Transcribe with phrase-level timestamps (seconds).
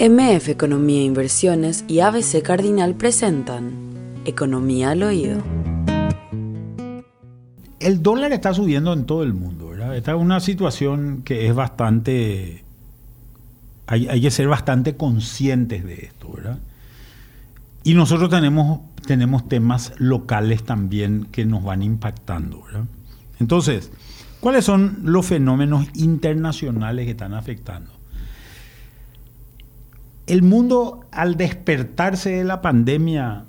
[0.00, 3.72] MF Economía e Inversiones y ABC Cardinal presentan
[4.24, 5.42] Economía al Oído.
[7.80, 9.96] El dólar está subiendo en todo el mundo, ¿verdad?
[9.96, 12.62] Esta es una situación que es bastante...
[13.88, 16.60] Hay, hay que ser bastante conscientes de esto, ¿verdad?
[17.82, 22.84] Y nosotros tenemos, tenemos temas locales también que nos van impactando, ¿verdad?
[23.40, 23.90] Entonces,
[24.38, 27.97] ¿cuáles son los fenómenos internacionales que están afectando?
[30.28, 33.44] El mundo al despertarse de la pandemia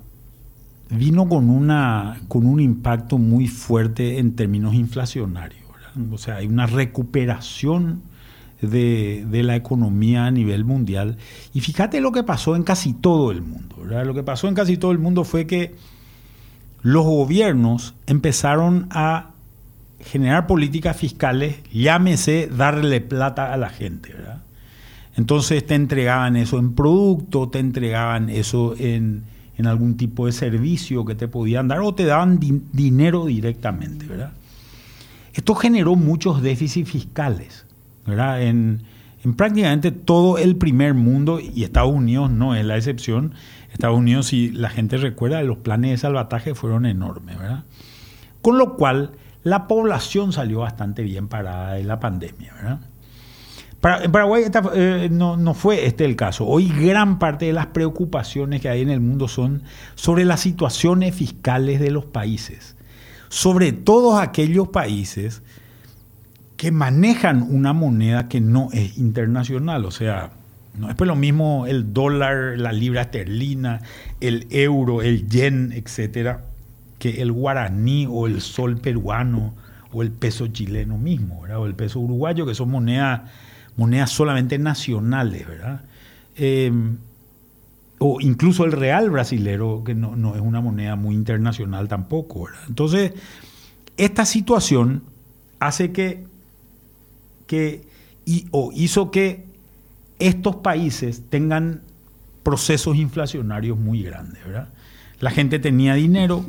[0.90, 5.60] vino con, una, con un impacto muy fuerte en términos inflacionarios.
[6.10, 8.02] O sea, hay una recuperación
[8.60, 11.16] de, la economía a nivel mundial.
[11.52, 13.76] Y fíjate lo que pasó en casi todo el mundo.
[13.84, 15.74] Lo que pasó en casi todo el mundo fue que
[16.82, 19.30] los gobiernos empezaron a
[20.00, 24.12] generar políticas fiscales, llámese darle plata a la gente.
[24.14, 24.42] ¿verdad?
[25.16, 29.24] Entonces te entregaban eso en producto, te entregaban eso en,
[29.64, 34.32] algún tipo de servicio que te podían dar o te daban dinero directamente, ¿verdad?
[35.34, 37.66] Esto generó muchos déficits fiscales,
[38.06, 38.42] ¿verdad?
[38.42, 38.82] En,
[39.36, 43.34] prácticamente todo el primer mundo, y Estados Unidos no es la excepción,
[43.70, 47.64] Estados Unidos, si la gente recuerda, los planes de salvataje fueron enormes, ¿verdad?
[48.40, 52.80] Con lo cual, la población salió bastante bien parada de la pandemia, ¿verdad?
[53.82, 56.46] En Paraguay eh, no, fue este el caso.
[56.46, 59.62] Hoy gran parte de las preocupaciones que hay en el mundo son
[59.94, 62.76] sobre las situaciones fiscales de los países.
[63.28, 65.42] Sobre todos aquellos países
[66.56, 69.86] que manejan una moneda que no es internacional.
[69.86, 70.32] O sea,
[70.78, 73.80] no es pues lo mismo el dólar, la libra esterlina,
[74.20, 76.44] el euro, el yen, etcétera,
[76.98, 79.54] que el guaraní o el sol peruano
[79.90, 83.22] o el peso chileno mismo, o el peso uruguayo, que son monedas
[83.80, 85.80] monedas solamente nacionales, ¿verdad?
[86.36, 86.98] Em,
[87.98, 92.60] o incluso el real brasilero, que no, es una moneda muy internacional tampoco, ¿verdad?
[92.68, 93.12] Entonces,
[93.96, 95.02] esta situación
[95.60, 96.26] hace que,
[97.46, 97.88] que
[98.50, 99.46] o hizo que
[100.18, 101.80] estos países tengan
[102.42, 104.68] procesos inflacionarios muy grandes, ¿verdad?
[105.20, 106.44] La gente tenía dinero,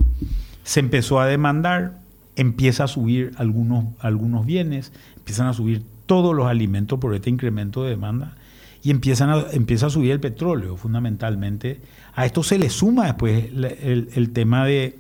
[0.66, 1.98] se empezó a demandar,
[2.36, 7.86] empieza a subir algunos, algunos bienes, empiezan a subir todos los alimentos por este incremento
[7.86, 8.36] de demanda
[8.84, 11.80] y empiezan a, empieza a subir el petróleo fundamentalmente.
[12.14, 15.00] A esto se le suma después el, tema de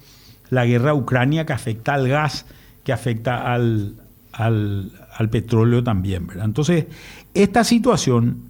[0.51, 2.45] la guerra Ucrania que afecta al gas,
[2.85, 3.95] que afecta al,
[4.31, 6.29] al, petróleo también.
[6.41, 6.85] Entonces,
[7.33, 8.43] esta situación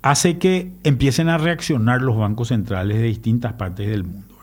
[0.00, 4.34] hace que empiecen a reaccionar los bancos centrales de distintas partes del mundo.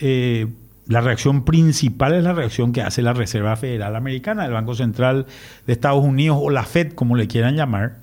[0.00, 0.46] Eh,
[0.90, 5.26] la reacción principal es la reacción que hace la Reserva Federal Americana, el Banco Central
[5.64, 7.98] de Estados Unidos o la Fed, como le quieran llamar,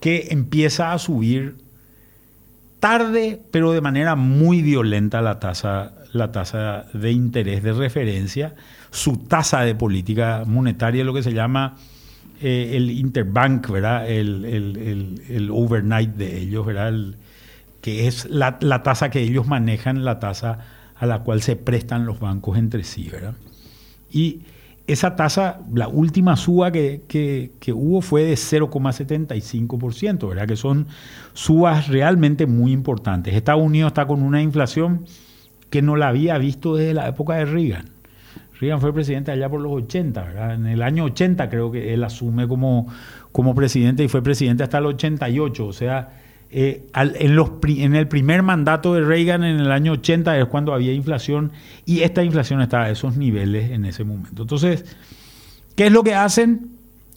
[0.00, 1.54] que empieza a subir
[2.80, 8.56] tarde, pero de manera muy violenta la tasa, la tasa de interés de referencia,
[8.90, 11.76] su tasa de política monetaria, lo que se llama
[12.42, 14.10] eh, el interbank, ¿verdad?
[14.10, 16.92] El, overnight de ellos, ¿verdad?
[17.80, 22.06] que es la, la tasa que ellos manejan, la tasa a la cual se prestan
[22.06, 23.34] los bancos entre sí, ¿verdad?
[24.10, 24.42] Y
[24.86, 30.46] esa tasa, la última suba que, que, hubo fue de 0,75%, ¿verdad?
[30.46, 30.86] Que son
[31.32, 33.34] subas realmente muy importantes.
[33.34, 35.06] Estados Unidos está con una inflación
[35.70, 37.90] que no la había visto desde la época de Reagan.
[38.60, 40.54] Reagan fue presidente allá por los 80, ¿verdad?
[40.54, 42.86] En el año 80 creo que él asume como,
[43.32, 46.10] como presidente y fue presidente hasta el 88, o sea,
[46.50, 47.38] eh, en,
[47.82, 51.52] en, el primer mandato de Reagan en el año 80 es cuando había inflación
[51.84, 54.42] y esta inflación estaba a esos niveles en ese momento.
[54.42, 54.84] Entonces,
[55.74, 56.70] ¿qué es lo que hacen?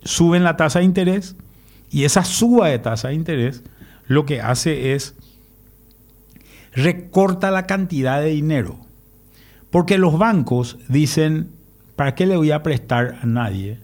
[0.04, 1.36] Suben la tasa de interés
[1.92, 3.64] y esa suba de tasa de interés
[4.08, 5.16] lo que hace es
[6.74, 8.80] recorta la cantidad de dinero.
[9.70, 11.50] Porque los bancos dicen,
[11.96, 13.80] ¿para qué le voy a prestar a nadie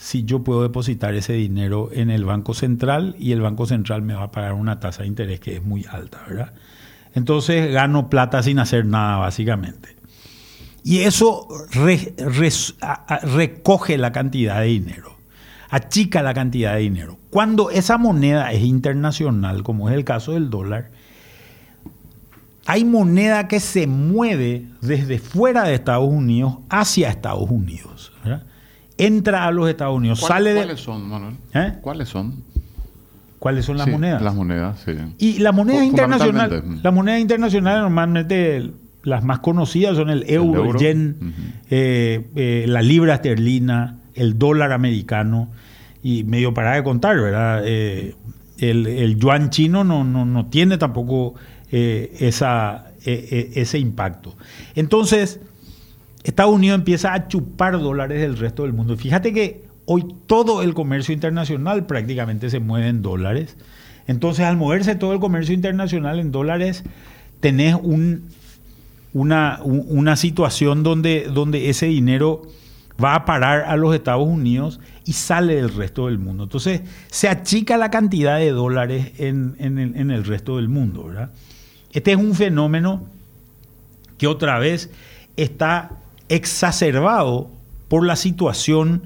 [0.00, 4.14] si yo puedo depositar ese dinero en el Banco Central y el Banco Central me
[4.14, 6.54] va a pagar una tasa de interés que es muy alta, ¿verdad?
[7.14, 9.96] Entonces gano plata sin hacer nada, básicamente.
[10.82, 11.46] Y eso
[13.34, 15.18] recoge la cantidad de dinero,
[15.68, 17.18] achica la cantidad de dinero.
[17.28, 20.92] Cuando esa moneda es internacional, como es el caso del dólar,
[22.64, 28.14] hay moneda que se mueve desde fuera de Estados Unidos hacia Estados Unidos.
[28.24, 28.46] ¿verdad?
[29.06, 30.60] Entra a los Estados Unidos, sale de...
[30.60, 31.34] ¿Cuáles son, Manuel?
[31.54, 31.74] ¿Eh?
[31.80, 32.44] ¿Cuáles son?
[33.40, 34.20] ¿Cuáles son las monedas?
[34.20, 34.92] Las monedas, sí.
[35.18, 38.70] Y las monedas internacionales, las monedas internacionales normalmente
[39.02, 41.34] las más conocidas son el euro, el, yen,
[41.70, 45.50] eh, eh, la libra esterlina, el dólar americano
[46.02, 47.66] y medio para de contar, ¿verdad?
[47.66, 51.34] el, yuan chino no, no, tiene tampoco
[51.72, 54.36] eh, esa, ese impacto.
[54.74, 55.40] Entonces,
[56.22, 58.96] Estados Unidos empieza a chupar dólares del resto del mundo.
[58.96, 63.56] Fíjate que hoy todo el comercio internacional prácticamente se mueve en dólares.
[64.06, 66.84] Entonces, al moverse todo el comercio internacional en dólares,
[67.40, 68.28] tenés un,
[69.12, 72.42] una, una situación donde, donde ese dinero
[73.02, 76.44] va a parar a los Estados Unidos y sale del resto del mundo.
[76.44, 81.04] Entonces se achica la cantidad de dólares en, el, resto del mundo.
[81.04, 81.30] ¿verdad?
[81.92, 83.06] Este es un fenómeno
[84.18, 84.90] que otra vez
[85.36, 85.99] está
[86.30, 87.50] exacerbado
[87.88, 89.02] por la situación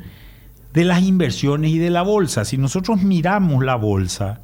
[0.74, 2.44] de las inversiones y de la bolsa.
[2.44, 4.42] Si nosotros miramos la bolsa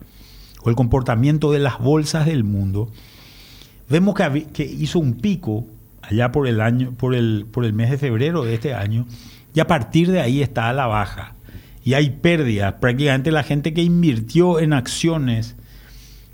[0.63, 2.91] o el comportamiento de las bolsas del mundo,
[3.89, 5.67] vemos que, hizo un pico
[6.01, 9.07] allá por el año, por el, por el mes de febrero de este año,
[9.55, 11.35] y a partir de ahí está a la baja.
[11.85, 12.75] Y hay pérdidas.
[12.75, 15.57] Prácticamente la gente que invirtió en acciones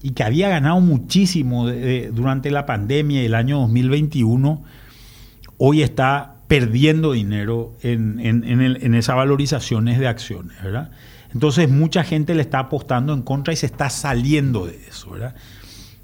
[0.02, 1.69] y que había ganado muchísimo
[2.12, 4.62] durante la pandemia y el año 2021,
[5.58, 10.62] hoy está perdiendo dinero en, en, esas valorizaciones de acciones.
[10.62, 10.90] ¿verdad?
[11.32, 15.10] Entonces mucha gente le está apostando en contra y se está saliendo de eso.
[15.10, 15.34] ¿verdad?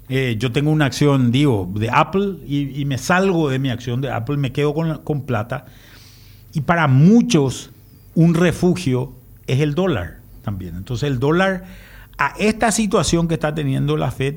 [0.09, 4.11] Eh, yo tengo una acción, digo, de Apple y, me salgo de mi acción de
[4.11, 5.65] Apple, me quedo con, con plata
[6.53, 7.71] y para muchos
[8.15, 9.13] un refugio
[9.47, 10.75] es el dólar también.
[10.75, 11.63] Entonces el dólar
[12.17, 14.35] a esta situación que está teniendo la Fed,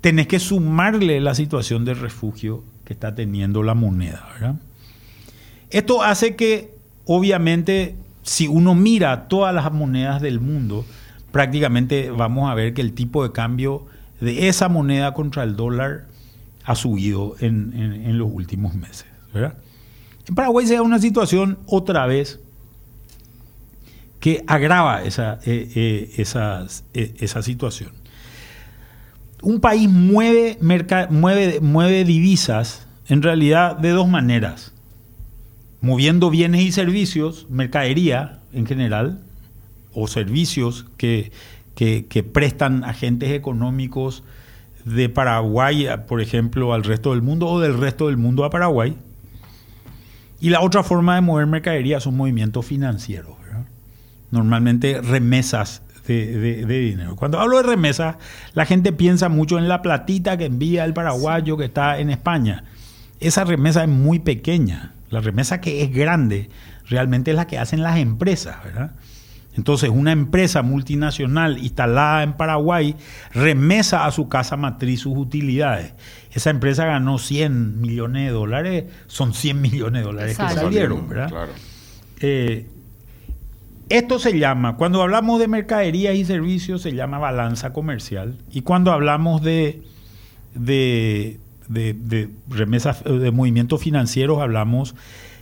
[0.00, 4.58] tenés que sumarle la situación de refugio que está teniendo la moneda.
[5.72, 6.74] Esto hace que,
[7.06, 10.84] obviamente, si uno mira todas las monedas del mundo,
[11.32, 13.86] prácticamente vamos a ver que el tipo de cambio
[14.20, 16.06] de esa moneda contra el dólar
[16.64, 19.06] ha subido en, los últimos meses.
[19.34, 22.38] En Paraguay se da una situación otra vez
[24.20, 26.24] que agrava esa, eh, eh,
[26.94, 27.90] eh, esa situación.
[29.42, 34.72] Un país mueve, mueve, mueve divisas en realidad de dos maneras.
[35.82, 39.20] Moviendo bienes y servicios, mercadería en general,
[39.92, 41.32] o servicios que,
[41.74, 44.24] que prestan agentes económicos
[44.86, 48.96] de Paraguay, por ejemplo, al resto del mundo o del resto del mundo a Paraguay
[50.42, 53.36] y la otra forma de mover mercadería son movimientos financieros,
[54.32, 57.14] normalmente remesas de, dinero.
[57.14, 58.16] Cuando hablo de remesas,
[58.52, 62.64] la gente piensa mucho en la platita que envía el paraguayo que está en España.
[63.20, 64.94] Esa remesa es muy pequeña.
[65.12, 66.48] La remesa que es grande
[66.88, 68.92] realmente es la que hacen las empresas, ¿verdad?
[69.54, 72.96] Entonces, una empresa multinacional instalada en Paraguay
[73.34, 75.92] remesa a su casa matriz sus utilidades.
[76.32, 81.48] Esa empresa ganó 100 millones de dólares, son 100 millones de dólares que salieron, ¿verdad?
[82.20, 82.66] Eh,
[83.90, 88.38] esto se llama, cuando hablamos de mercaderías y servicios, se llama balanza comercial.
[88.50, 89.82] Y cuando hablamos de,
[90.54, 91.40] de,
[91.72, 94.94] de remesas, de movimientos financieros, hablamos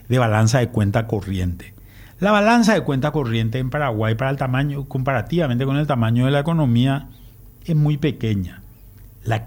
[0.08, 1.74] de balanza de cuenta corriente.
[2.18, 6.30] La balanza de cuenta corriente en Paraguay para el tamaño, comparativamente con el tamaño de
[6.30, 7.08] la economía,
[7.64, 8.62] es muy pequeña.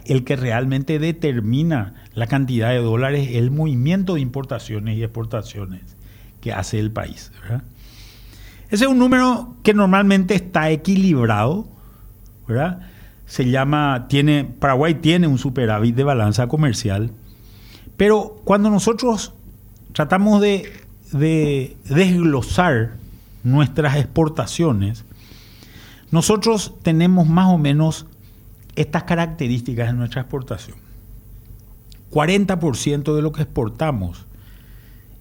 [0.06, 5.98] el que realmente determina la cantidad de dólares es el movimiento de importaciones y exportaciones
[6.42, 7.32] que hace el país.
[8.70, 11.68] Ese es un número que normalmente está equilibrado,
[13.34, 17.12] Se llama, tiene, Paraguay tiene un superávit de balanza comercial,
[17.98, 19.34] pero cuando nosotros
[19.92, 22.94] tratamos de de desglosar
[23.44, 25.06] nuestras exportaciones,
[26.12, 28.06] nosotros tenemos más o menos
[28.76, 30.78] estas características en nuestra exportación.
[32.12, 34.26] 40% de lo que exportamos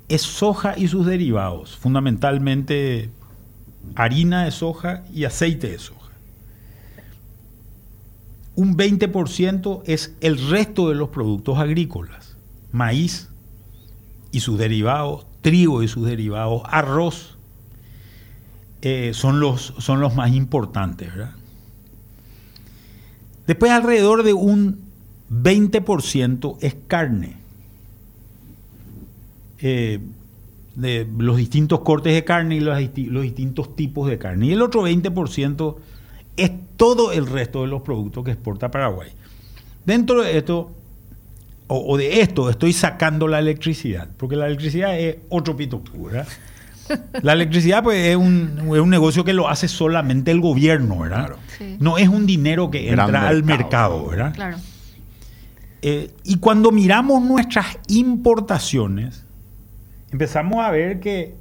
[0.08, 3.10] es soja y sus derivados, fundamentalmente
[3.94, 6.01] harina de soja y aceite de soja.
[8.54, 12.36] Un 20% es el resto de los productos agrícolas,
[12.70, 13.30] maíz
[14.30, 17.38] y sus derivados, trigo y sus derivados, arroz,
[18.82, 21.14] eh, son, los, son los más importantes.
[21.14, 21.34] ¿verdad?
[23.46, 24.80] Después alrededor de un
[25.30, 27.36] 20% es carne.
[29.58, 30.00] Eh,
[30.74, 34.46] de los distintos cortes de carne y los, los, distintos tipos de carne.
[34.46, 35.76] Y el otro 20%
[36.36, 39.10] es todo el resto de los productos que exporta Paraguay.
[39.84, 40.72] Dentro de esto
[41.68, 46.26] o, de esto estoy sacando la electricidad, porque la electricidad es otro pito pura.
[47.22, 51.36] La electricidad pues, es, un, negocio que lo hace solamente el gobierno, ¿verdad?
[51.78, 54.34] No es un dinero que entra al mercado, ¿verdad?
[54.34, 54.58] Claro.
[55.80, 59.24] Eh, y cuando miramos nuestras importaciones,
[60.10, 61.34] empezamos a ver que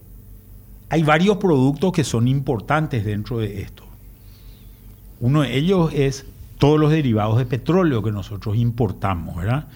[0.90, 3.84] hay varios productos que son importantes dentro de esto.
[5.22, 6.26] Uno de ellos es
[6.58, 9.68] todos los derivados de petróleo que nosotros importamos, ¿verdad?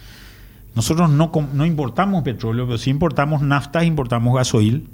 [0.75, 4.89] Nosotros no, no importamos petróleo, pero sí importamos naftas, importamos gasoil.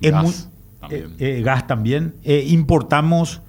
[0.00, 0.50] Gas,
[0.80, 1.02] también.
[1.18, 2.14] Eh, eh, gas también.
[2.22, 3.40] Eh, importamos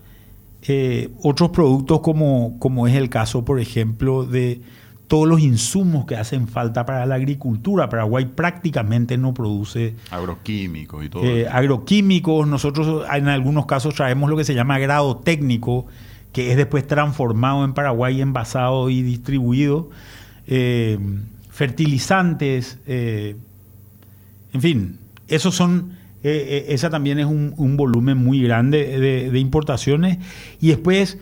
[1.21, 4.61] otros productos como, como es el caso, por ejemplo, de
[5.07, 7.89] todos los insumos que hacen falta para la agricultura.
[7.89, 9.95] Paraguay prácticamente no produce...
[10.11, 11.23] Agroquímicos y todo.
[11.51, 12.47] agroquímicos.
[12.47, 15.85] Nosotros en algunos casos traemos lo que se llama grado técnico,
[16.31, 19.89] que es después transformado en Paraguay, envasado y distribuido.
[20.47, 20.97] Eh,
[21.49, 23.37] fertilizantes, eh,
[24.51, 28.99] en fin, esos son, eh, esa también es un, volumen muy grande
[29.31, 30.17] de, importaciones
[30.59, 31.17] y después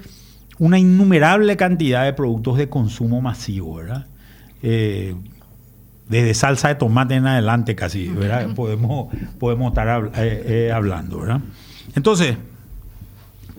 [0.64, 4.08] una innumerable cantidad de productos de consumo masivo, ¿verdad?
[4.62, 8.56] desde salsa de tomate en adelante casi, ¿verdad?
[8.56, 9.90] Podemos, podemos estar
[10.74, 11.42] hablando, ¿verdad?
[11.98, 12.38] Entonces,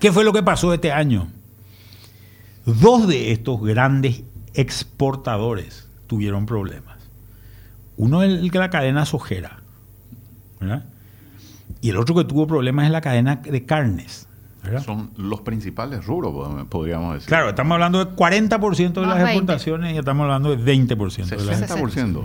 [0.00, 1.28] ¿qué fue lo que pasó este año?
[2.64, 4.22] Dos de estos grandes
[4.54, 6.96] exportadores tuvieron problemas.
[7.98, 9.60] Uno es el la cadena sojera,
[10.58, 10.86] ¿verdad?
[11.82, 14.26] Y el otro que tuvo problemas es la cadena de carnes.
[14.84, 17.28] Son los principales rubros, podríamos decir.
[17.28, 20.96] Claro, estamos hablando de 40% de las exportaciones y estamos hablando de 20%.
[20.96, 22.24] 60%.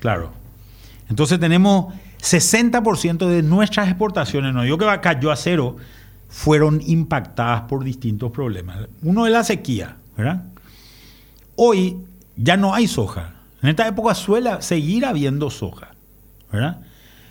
[0.00, 0.32] Claro.
[1.08, 5.76] Entonces tenemos 60% de nuestras exportaciones, no digo que cayó a cero,
[6.28, 8.88] fueron impactadas por distintos problemas.
[9.02, 10.44] Uno es la sequía, ¿verdad?
[11.56, 12.04] Hoy
[12.36, 13.34] ya no hay soja.
[13.62, 15.90] En esta época suele seguir habiendo soja.
[16.52, 16.80] ¿verdad?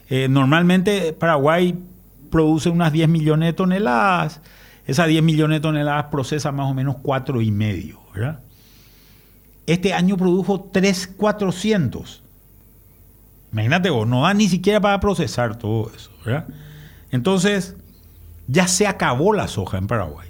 [0.10, 1.76] Eh, normalmente Paraguay
[2.30, 4.42] produce unas 10 millones de toneladas.
[4.86, 8.00] Esas 10 millones de toneladas procesa más o menos 4 y medio.
[9.66, 12.24] Este año produjo 3,400.
[13.52, 16.12] Imagínate vos, no da ni siquiera para procesar todo eso.
[17.12, 17.76] Entonces,
[18.48, 20.30] ya se acabó la soja en Paraguay.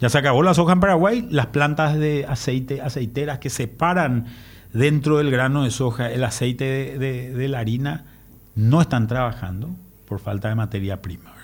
[0.00, 4.26] Ya se acabó la soja en Paraguay, las plantas de aceite, aceiteras que separan
[4.72, 8.04] dentro del grano de soja el aceite de, la harina
[8.54, 9.70] no están trabajando
[10.06, 11.34] por falta de materia prima.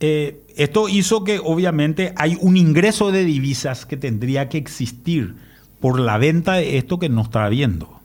[0.00, 5.36] Eh, esto hizo que obviamente hay un ingreso de divisas que tendría que existir
[5.78, 8.00] por la venta de esto que no está habiendo.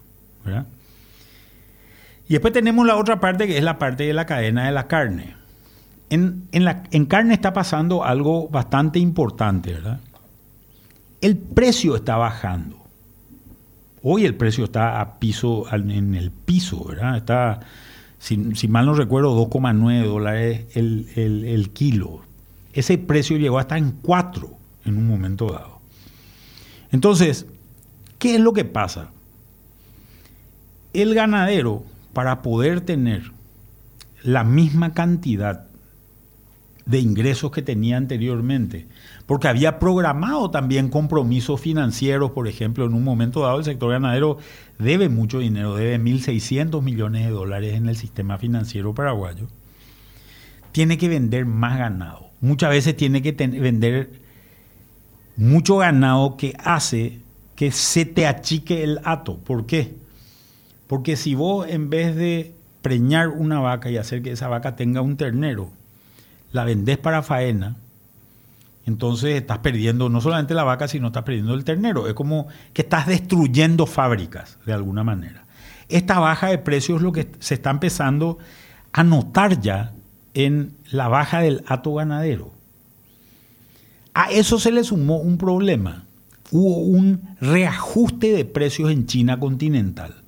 [2.27, 4.87] Y después tenemos la otra parte que es la parte de la cadena de la
[4.87, 5.35] carne.
[6.09, 9.99] En, la, en carne está pasando algo bastante importante, ¿verdad?
[11.21, 12.83] El precio está bajando.
[14.03, 17.17] Hoy el precio está a piso, en el piso, ¿verdad?
[17.17, 17.59] Está,
[18.25, 22.22] si, mal no recuerdo, 2,9 dólares el, el, kilo.
[22.74, 24.50] Ese precio llegó hasta en 4
[24.86, 25.79] en un momento dado.
[26.91, 27.46] Entonces,
[28.17, 29.12] ¿qué es lo que pasa?
[30.94, 33.32] El ganadero, para poder tener
[34.24, 35.67] la misma cantidad
[36.85, 38.87] de ingresos que tenía anteriormente,
[39.25, 44.37] porque había programado también compromisos financieros, por ejemplo, en un momento dado el sector ganadero
[44.77, 49.47] debe mucho dinero, debe 1.600 millones de dólares en el sistema financiero paraguayo,
[50.71, 52.29] tiene que vender más ganado.
[52.41, 54.11] Muchas veces tiene que vender
[55.37, 57.21] mucho ganado que hace
[57.55, 59.37] que se te achique el hato.
[59.37, 59.95] ¿Por qué?
[60.87, 65.01] Porque si vos en vez de preñar una vaca y hacer que esa vaca tenga
[65.01, 65.71] un ternero,
[66.55, 67.75] la vendés para faena,
[68.85, 72.07] entonces estás perdiendo no solamente la vaca, sino estás perdiendo el ternero.
[72.07, 75.45] Es como que estás destruyendo fábricas de alguna manera.
[75.89, 78.38] Esta baja de precios es lo que se está empezando
[78.93, 79.93] a notar ya
[80.33, 82.53] en la baja del hato ganadero.
[84.13, 86.05] A eso se le sumó un problema.
[86.51, 90.24] Hubo un reajuste de precios en China continental.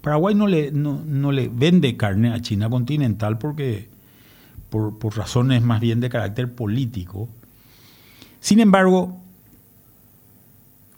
[0.00, 3.91] Paraguay no le, no le vende carne a China continental porque
[4.72, 7.28] por, razones más bien de carácter político.
[8.40, 9.20] Sin embargo,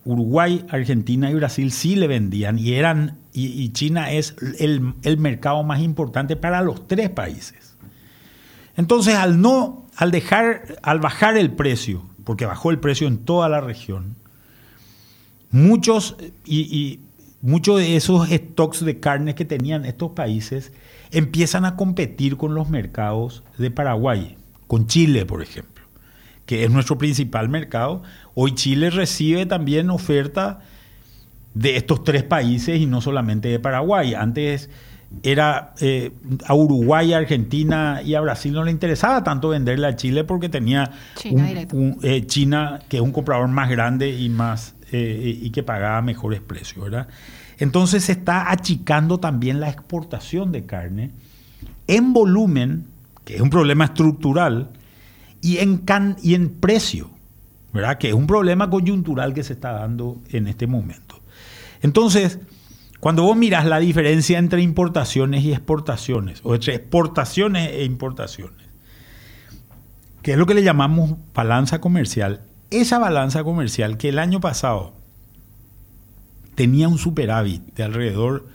[0.04, 5.64] Uruguay, Argentina y Brasil sí le vendían y eran y, China es el, el, mercado
[5.64, 7.76] más importante para los tres países.
[8.76, 13.48] Entonces, al no, al dejar, al bajar el precio, porque bajó el precio en toda
[13.48, 14.14] la región,
[15.50, 17.00] muchos y,
[17.40, 20.72] muchos de esos stocks de carne que tenían estos países
[21.14, 25.84] empiezan a competir con los mercados de Paraguay, con Chile, por ejemplo,
[26.46, 28.02] que es nuestro principal mercado.
[28.34, 30.60] Hoy Chile recibe también oferta
[31.54, 34.14] de estos tres países y no solamente de Paraguay.
[34.14, 34.70] Antes
[35.22, 36.10] era eh,
[36.44, 40.48] a Uruguay, a Argentina y a Brasil no le interesaba tanto venderle a Chile porque
[40.48, 40.90] tenía
[42.02, 46.40] eh, China, que es un comprador más grande y más eh, y que pagaba mejores
[46.40, 47.08] precios, ¿verdad?
[47.58, 51.10] Entonces se está achicando también la exportación de carne
[51.88, 52.86] en volumen,
[53.24, 54.70] que es un problema estructural,
[55.40, 57.10] y en, can, y en precio,
[57.72, 57.98] ¿verdad?
[57.98, 61.20] Que es un problema coyuntural que se está dando en este momento.
[61.82, 62.38] Entonces,
[63.00, 68.68] cuando vos miras la diferencia entre importaciones y exportaciones, o entre exportaciones e importaciones,
[70.22, 72.46] que es lo que le llamamos balanza comercial,
[72.80, 74.94] esa balanza comercial que el año pasado
[76.54, 78.46] tenía un superávit de alrededor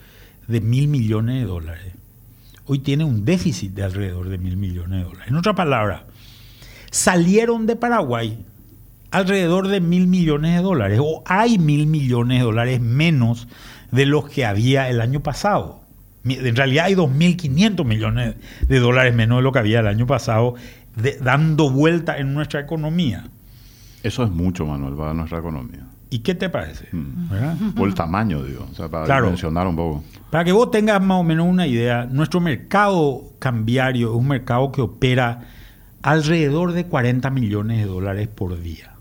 [0.48, 1.94] de mil millones de dólares,
[2.66, 5.28] hoy tiene un déficit de alrededor de mil millones de dólares.
[5.28, 6.06] En otra palabra,
[6.92, 8.46] salieron de Paraguay
[9.12, 13.48] alrededor de mil millones de dólares, o hay mil millones de dólares menos
[13.92, 15.82] de los que había el año pasado.
[16.26, 18.36] En realidad hay 2.500 millones
[18.68, 20.56] de dólares menos de lo que había el año pasado
[21.22, 23.30] dando vuelta en nuestra economía.
[24.04, 25.86] Eso es mucho, Manuel, para nuestra economía.
[26.12, 26.88] ¿Y qué te parece?
[26.92, 27.74] Mm.
[27.76, 30.04] Por el tamaño, digo, o sea, para mencionar un poco.
[30.32, 34.72] Para que vos tengas más o menos una idea, nuestro mercado cambiario es un mercado
[34.72, 35.42] que opera
[36.02, 38.94] alrededor de 40 millones de dólares por día.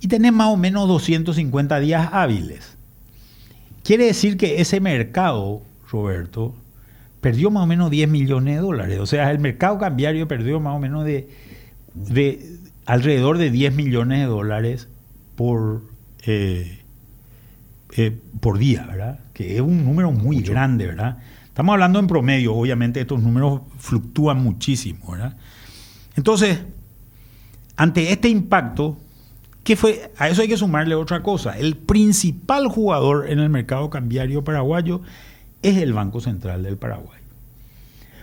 [0.00, 2.76] Y tenés más o menos 250 días hábiles.
[3.82, 6.54] Quiere decir que ese mercado, Roberto,
[7.20, 9.00] perdió más o menos 10 millones de dólares.
[9.00, 11.28] O sea, el mercado cambiario perdió más o menos de,
[11.94, 14.88] de alrededor de 10 millones de dólares
[15.36, 15.82] por,
[16.24, 16.84] eh,
[17.94, 19.20] eh, por día, ¿verdad?
[19.34, 21.18] Que es un número muy grande, ¿verdad?
[21.46, 25.36] Estamos hablando en promedio, obviamente estos números fluctúan muchísimo, ¿verdad?
[26.16, 26.60] Entonces,
[27.76, 28.96] ante este impacto,
[29.64, 30.10] ¿qué fue?
[30.16, 31.58] A eso hay que sumarle otra cosa.
[31.58, 35.02] El principal jugador en el mercado cambiario paraguayo
[35.60, 37.20] es el Banco Central del Paraguay.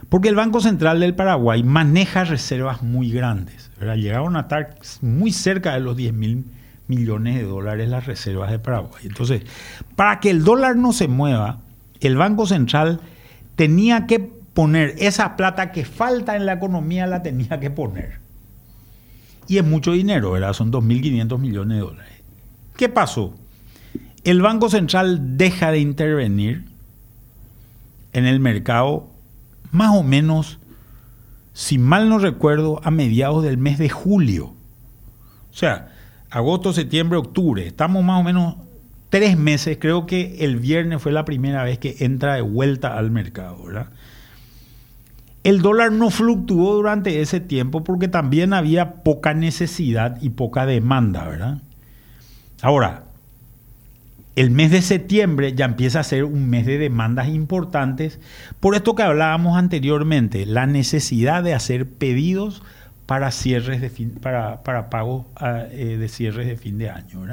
[0.10, 3.72] Porque el Banco Central del Paraguay maneja reservas muy grandes.
[3.80, 6.46] Llegaron a estar muy cerca de los 10 mil
[6.88, 9.04] millones de dólares las reservas de Paraguay.
[9.06, 9.44] Entonces,
[9.96, 11.60] para que el dólar no se mueva,
[12.00, 13.02] el Banco Central
[13.56, 18.20] tenía que poner esa plata que falta en la economía, la tenía que poner.
[19.48, 20.54] Y es mucho dinero, ¿verdad?
[20.54, 22.14] Son 2.500 millones de dólares.
[22.78, 23.36] ¿Qué pasó?
[24.24, 26.66] El Banco Central deja de intervenir
[28.14, 29.12] en el mercado
[29.72, 30.60] más o menos,
[31.54, 34.54] si mal no recuerdo, a mediados del mes de julio.
[35.52, 35.90] O sea,
[36.30, 37.66] agosto, septiembre, octubre.
[37.66, 38.56] Estamos más o menos
[39.10, 39.78] tres meses.
[39.80, 43.88] Creo que el viernes fue la primera vez que entra de vuelta al mercado, ¿verdad?
[45.44, 51.28] El dólar no fluctuó durante ese tiempo porque también había poca necesidad y poca demanda,
[51.28, 51.62] ¿verdad?
[52.62, 53.05] Ahora,
[54.36, 58.20] el mes de septiembre ya empieza a ser un mes de demandas importantes,
[58.60, 62.62] por esto que hablábamos anteriormente, la necesidad de hacer pedidos
[63.06, 67.26] para cierres de fin, para, pagos ah, eh, de cierres de fin de año.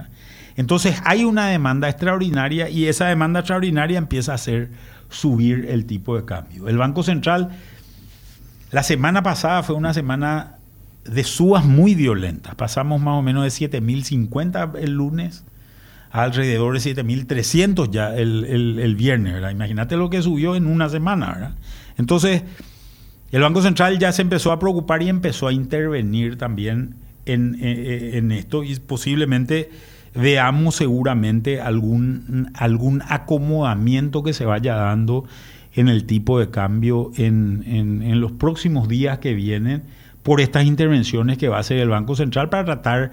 [0.57, 4.71] Entonces hay una demanda extraordinaria y esa demanda extraordinaria empieza a hacer
[5.09, 6.69] subir el tipo de cambio.
[6.69, 7.51] El Banco Central,
[8.71, 10.59] la semana pasada fue una semana
[11.05, 12.55] de subas muy violentas.
[12.55, 15.45] Pasamos más o menos de 7.050 el lunes
[16.13, 18.45] alrededor de 7.300 ya el,
[18.79, 19.51] el, viernes, ¿verdad?
[19.51, 21.55] Imagínate lo que subió en una semana, ¿verdad?
[21.97, 22.43] Entonces,
[23.33, 28.31] el Banco Central ya se empezó a preocupar y empezó a intervenir también en, en,
[28.31, 29.71] esto y posiblemente
[30.15, 35.25] veamos seguramente algún, algún acomodamiento que se vaya dando
[35.75, 39.85] en el tipo de cambio en, en, los próximos días que vienen
[40.23, 43.13] por estas intervenciones que va a hacer el Banco Central para tratar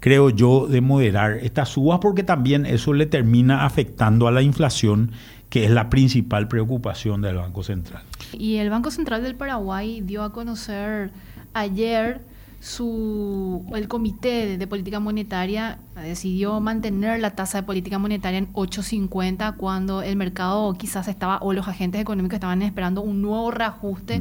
[0.00, 5.12] creo yo, de moderar estas subas porque también eso le termina afectando a la inflación,
[5.48, 8.02] que es la principal preocupación del Banco Central.
[8.32, 11.12] Y el Banco Central del Paraguay dio a conocer
[11.52, 12.22] ayer
[12.60, 19.56] su el comité de política monetaria decidió mantener la tasa de política monetaria en 8.50
[19.56, 24.20] cuando el mercado quizás estaba o los agentes económicos estaban esperando un nuevo reajuste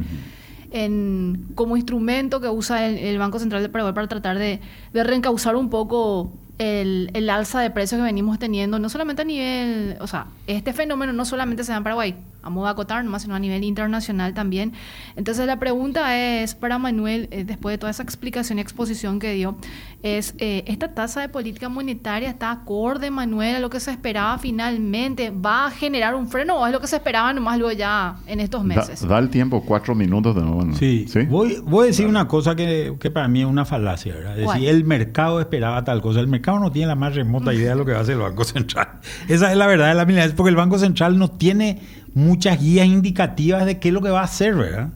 [0.71, 4.59] en, como instrumento que usa el, Banco Central de Paraguay para tratar de,
[4.93, 9.25] de reencauzar un poco el, el, alza de precios que venimos teniendo, no solamente a
[9.25, 13.03] nivel, o sea, este fenómeno no solamente se da en Paraguay, a modo de acotar
[13.03, 14.73] nomás, sino a nivel internacional también.
[15.15, 19.33] Entonces la pregunta es para Manuel, eh, después de toda esa explicación y exposición que
[19.33, 19.57] dio,
[20.01, 24.37] es, eh, ¿esta tasa de política monetaria está acorde, Manuel, a lo que se esperaba
[24.37, 25.31] finalmente?
[25.31, 28.39] ¿Va a generar un freno o es lo que se esperaba nomás luego ya en
[28.39, 29.05] estos meses?
[29.05, 30.59] Da, el tiempo, cuatro minutos de nuevo.
[30.73, 34.39] Sí, Voy, voy, a decir una cosa que, que, para mí es una falacia, ¿verdad?
[34.39, 36.19] Es decir, el mercado esperaba tal cosa.
[36.19, 38.21] El mercado no tiene la más remota idea de lo que va a hacer el
[38.21, 38.99] Banco Central.
[39.27, 41.79] Esa es la verdad de la milagro, porque el Banco Central no tiene
[42.19, 44.89] muchas guías indicativas de qué es lo que va a hacer, ¿verdad?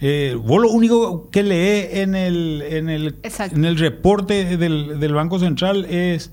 [0.00, 5.14] Eh, vos lo único que lees en el, en el, en el reporte del, del,
[5.14, 6.32] Banco Central es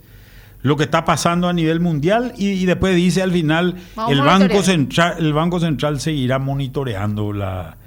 [0.62, 3.76] lo que está pasando a nivel mundial y, después dice al final
[4.10, 7.78] el Banco, Central, el Banco Central seguirá monitoreando la,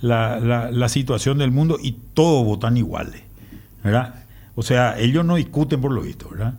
[0.00, 3.22] la, la, la situación del mundo y todos votan iguales,
[3.84, 4.26] ¿verdad?
[4.54, 6.54] O sea, ellos no discuten por lo visto, ¿verdad?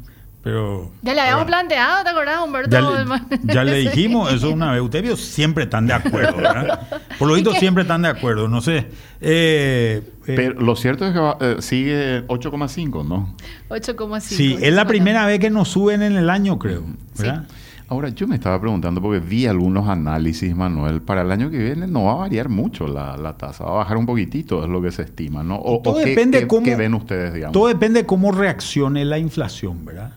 [0.48, 2.70] Pero, ya le habíamos ahora, planteado, ¿te acordás, Humberto?
[2.70, 4.82] ya le, ya le dijimos eso una vez.
[4.82, 6.88] Ustedes vio, siempre están de acuerdo, ¿verdad?
[7.20, 8.88] Por lo visto siempre están de acuerdo, no sé.
[9.20, 13.36] Eh, eh, Pero lo cierto es que va- eh, sigue 8,5, ¿no?
[13.70, 14.20] 8,5.
[14.22, 16.84] sí, es la primera vez que nos suben en el año, creo,
[17.18, 17.46] ¿verdad?
[17.90, 21.02] Ahora, yo me estaba preguntando porque vi algunos análisis, Manuel.
[21.02, 23.64] Para el año que viene no va a variar mucho la, la tasa.
[23.64, 25.58] Va a bajar un poquitito, es lo que se estima, ¿no?
[25.58, 27.54] O, Todo o qué- depende qué, cómo- qué ven ustedes, digamos.
[27.54, 30.12] Todo depende de cómo reaccione la inflación, ¿verdad?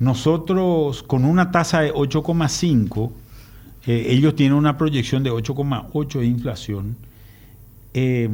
[0.00, 3.12] Nosotros, con una tasa de 8,5,
[3.86, 6.96] eh, ellos tienen una proyección de 8,8 de inflación.
[7.94, 8.28] eh,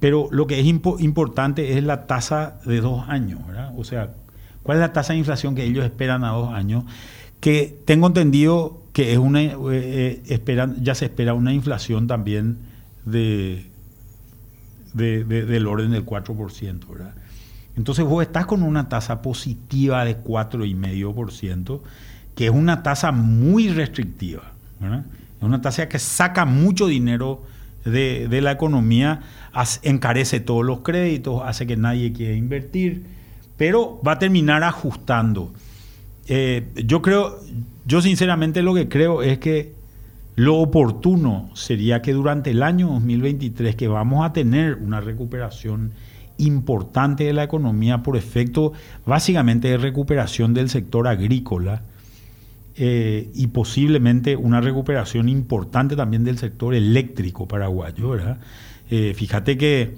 [0.00, 3.72] pero lo que es impo- importante es la tasa de dos años, ¿verdad?
[3.76, 4.14] O sea,
[4.62, 6.84] ¿cuál es la tasa de inflación que ellos esperan a dos años?
[7.40, 12.58] Que tengo entendido que es una, eh, esperan, ya se espera una inflación también
[13.06, 13.66] de,
[14.94, 17.14] de- de- del orden del 4%, ¿verdad?
[17.78, 21.80] Entonces vos estás con una tasa positiva de 4,5%,
[22.34, 24.52] que es una tasa muy restrictiva.
[24.80, 27.44] Es una tasa que saca mucho dinero
[27.84, 29.20] de, la economía,
[29.82, 33.04] encarece todos los créditos, hace que nadie quiera invertir,
[33.56, 35.54] pero va a terminar ajustando.
[36.26, 37.38] Eh, yo creo,
[37.86, 39.72] yo sinceramente lo que creo es que
[40.34, 45.92] lo oportuno sería que durante el año 2023, que vamos a tener una recuperación
[46.38, 48.72] importante de la economía por efecto
[49.04, 51.82] básicamente de recuperación del sector agrícola
[52.76, 58.10] eh, y posiblemente una recuperación importante también del sector eléctrico paraguayo.
[58.10, 58.38] ¿verdad?
[58.90, 59.96] Eh, fíjate que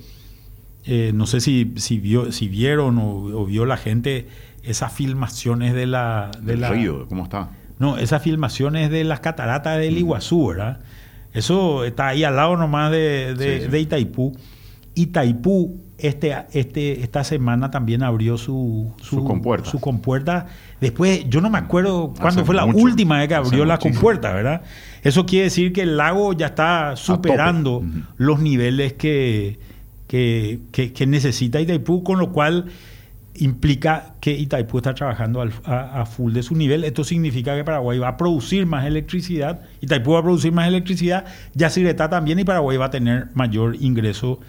[0.87, 4.29] eh, no sé si, si, vio, si vieron o, o vio la gente
[4.63, 6.31] esas filmaciones de la...
[6.41, 7.51] De Del la río, ¿cómo está?
[7.79, 10.81] no, esas filmaciones de las cataratas del Iguazú, ¿verdad?
[11.33, 13.71] Eso está ahí al lado nomás de, de- Sí, sí.
[13.71, 14.37] de Itaipú.
[14.95, 19.69] Itaipú este, este, esta semana también abrió su, Su compuerta.
[19.71, 20.47] su compuerta.
[20.81, 23.65] Después, yo no me acuerdo cuándo Hace fue la mucho, última vez que hace abrió
[23.65, 23.95] la muchísimo.
[23.95, 24.63] compuerta, ¿verdad?
[25.03, 27.83] Eso quiere decir que el lago ya está superando
[28.17, 29.59] los niveles que,
[30.07, 32.67] que, que- que necesita Itaipú, con lo cual
[33.37, 36.85] implica que Itaipú está trabajando al- a, a full de su nivel.
[36.85, 41.25] Esto significa que Paraguay va a producir más electricidad, Itaipú va a producir más electricidad,
[41.55, 44.41] Yacyretá también y Paraguay va a tener mayor ingreso,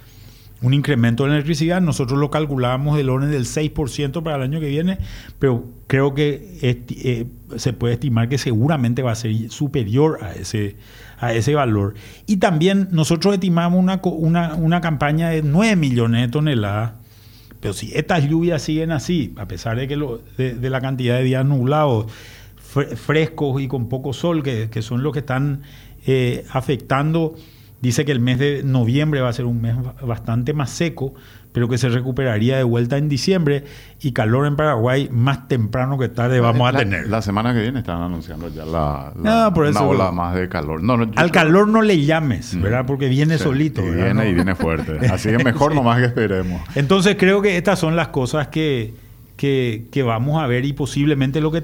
[0.61, 1.81] un incremento de electricidad.
[1.81, 4.97] Nosotros lo calculábamos del orden del 6% para el año que viene,
[5.39, 7.25] pero creo que eh,
[7.57, 10.75] se puede estimar que seguramente va a ser superior a ese,
[11.19, 11.95] a ese valor.
[12.27, 16.93] Y también nosotros estimamos una, una, una campaña de 9 millones de toneladas
[17.59, 21.45] pero si estas lluvias siguen así, a pesar de, que de, la cantidad de días
[21.45, 22.07] nublados,
[22.73, 25.61] fre- frescos y con poco sol, que, que son los que están
[26.07, 27.35] eh, afectando,
[27.81, 31.13] dice que el mes de noviembre va a ser un mes ba- bastante más seco,
[31.51, 33.65] pero que se recuperaría de vuelta en diciembre
[33.99, 37.07] y calor en Paraguay más temprano que tarde vamos a la, tener.
[37.09, 40.35] La semana que viene están anunciando ya la, la- No, por eso- una ola más
[40.35, 40.81] de calor.
[40.81, 42.85] No, no, yo Al calor no le llames, ¿verdad?
[42.85, 43.85] Porque viene Sí, solito.
[43.85, 45.05] y viene y viene fuerte.
[45.07, 45.75] Así que mejor Sí.
[45.77, 46.61] nomás que esperemos.
[46.75, 48.93] Entonces creo que estas son las cosas que,
[49.35, 51.63] que- que vamos a ver y posiblemente lo que,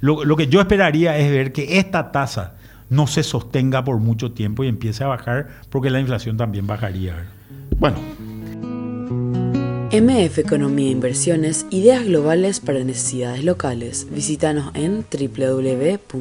[0.00, 2.54] lo, lo que yo esperaría es ver que esta tasa
[2.88, 7.26] no se sostenga por mucho tiempo y empiece a bajar porque la inflación también bajaría.
[7.78, 7.98] Bueno,
[9.92, 14.06] MF Economía e Inversiones, ideas globales para necesidades locales.
[14.10, 16.16] Visítanos en www.mf.com.py.